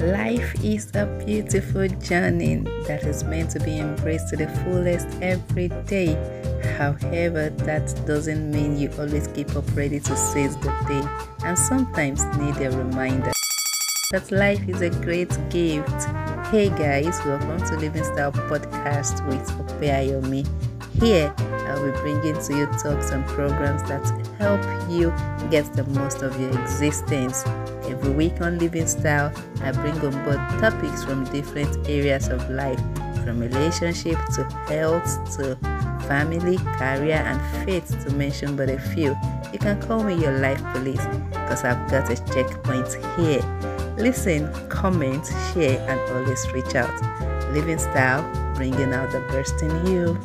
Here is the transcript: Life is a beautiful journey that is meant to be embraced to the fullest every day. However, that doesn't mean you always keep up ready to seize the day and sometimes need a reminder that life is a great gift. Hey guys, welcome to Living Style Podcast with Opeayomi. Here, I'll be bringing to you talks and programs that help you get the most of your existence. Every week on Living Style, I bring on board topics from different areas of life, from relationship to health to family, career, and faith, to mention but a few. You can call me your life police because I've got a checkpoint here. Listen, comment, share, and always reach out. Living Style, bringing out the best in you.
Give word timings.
Life 0.00 0.56
is 0.64 0.90
a 0.94 1.06
beautiful 1.24 1.86
journey 1.86 2.56
that 2.88 3.04
is 3.04 3.22
meant 3.22 3.50
to 3.50 3.60
be 3.60 3.78
embraced 3.78 4.28
to 4.30 4.36
the 4.36 4.48
fullest 4.48 5.06
every 5.22 5.68
day. 5.86 6.14
However, 6.76 7.50
that 7.50 7.94
doesn't 8.04 8.50
mean 8.50 8.76
you 8.76 8.90
always 8.98 9.28
keep 9.28 9.54
up 9.54 9.64
ready 9.76 10.00
to 10.00 10.16
seize 10.16 10.56
the 10.56 10.70
day 10.88 11.46
and 11.46 11.56
sometimes 11.56 12.24
need 12.38 12.56
a 12.56 12.76
reminder 12.76 13.30
that 14.10 14.32
life 14.32 14.68
is 14.68 14.80
a 14.80 14.90
great 14.90 15.30
gift. 15.48 16.04
Hey 16.50 16.70
guys, 16.70 17.24
welcome 17.24 17.58
to 17.68 17.76
Living 17.76 18.02
Style 18.02 18.32
Podcast 18.32 19.24
with 19.28 19.48
Opeayomi. 19.60 20.73
Here, 21.00 21.34
I'll 21.38 21.84
be 21.84 21.90
bringing 22.00 22.40
to 22.40 22.56
you 22.56 22.66
talks 22.66 23.10
and 23.10 23.26
programs 23.26 23.82
that 23.88 24.06
help 24.38 24.60
you 24.88 25.10
get 25.50 25.72
the 25.74 25.84
most 25.88 26.22
of 26.22 26.40
your 26.40 26.50
existence. 26.60 27.44
Every 27.88 28.10
week 28.10 28.40
on 28.40 28.58
Living 28.58 28.86
Style, 28.86 29.32
I 29.60 29.72
bring 29.72 29.98
on 30.00 30.12
board 30.24 30.38
topics 30.60 31.02
from 31.02 31.24
different 31.24 31.88
areas 31.88 32.28
of 32.28 32.48
life, 32.48 32.80
from 33.24 33.40
relationship 33.40 34.18
to 34.34 34.44
health 34.68 35.36
to 35.36 35.56
family, 36.06 36.58
career, 36.58 37.22
and 37.26 37.66
faith, 37.66 37.88
to 38.04 38.14
mention 38.14 38.56
but 38.56 38.70
a 38.70 38.78
few. 38.78 39.16
You 39.52 39.58
can 39.58 39.80
call 39.82 40.04
me 40.04 40.14
your 40.14 40.38
life 40.38 40.62
police 40.72 41.04
because 41.30 41.64
I've 41.64 41.90
got 41.90 42.10
a 42.10 42.16
checkpoint 42.32 42.94
here. 43.18 43.42
Listen, 43.96 44.52
comment, 44.68 45.26
share, 45.52 45.80
and 45.88 46.00
always 46.12 46.50
reach 46.52 46.74
out. 46.76 46.94
Living 47.52 47.78
Style, 47.78 48.22
bringing 48.54 48.92
out 48.92 49.10
the 49.10 49.20
best 49.30 49.60
in 49.62 49.86
you. 49.86 50.18